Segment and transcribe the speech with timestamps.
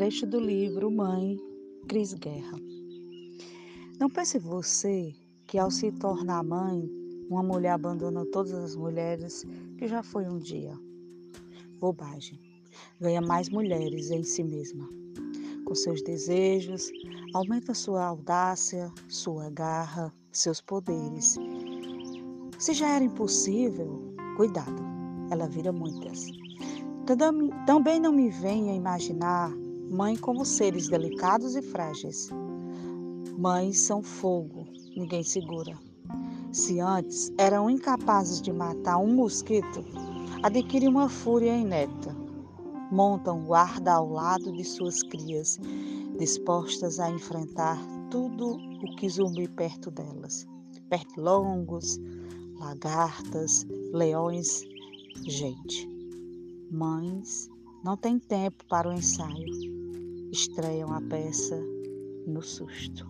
[0.00, 1.38] trecho do livro Mãe,
[1.86, 2.58] Cris Guerra.
[3.98, 5.14] Não pense você
[5.46, 6.90] que ao se tornar mãe,
[7.28, 9.44] uma mulher abandona todas as mulheres
[9.76, 10.72] que já foi um dia.
[11.78, 12.40] Bobagem.
[12.98, 14.88] Ganha mais mulheres em si mesma.
[15.66, 16.90] Com seus desejos,
[17.34, 21.36] aumenta sua audácia, sua garra, seus poderes.
[22.58, 24.82] Se já era impossível, cuidado,
[25.30, 26.24] ela vira muitas.
[27.66, 29.52] Também não me venha imaginar
[29.90, 32.30] mãe como seres delicados e frágeis.
[33.36, 35.76] Mães são fogo, ninguém segura.
[36.52, 39.84] Se antes eram incapazes de matar um mosquito,
[40.44, 42.16] adquirem uma fúria ineta.
[42.92, 45.58] Montam guarda ao lado de suas crias,
[46.18, 47.78] dispostas a enfrentar
[48.10, 50.46] tudo o que zumbi perto delas.
[50.88, 52.00] Pernilongos,
[52.58, 54.64] lagartas, leões,
[55.24, 55.88] gente.
[56.70, 57.48] Mães
[57.84, 59.69] não têm tempo para o ensaio,
[60.32, 61.60] estreiam a peça
[62.26, 63.06] no susto.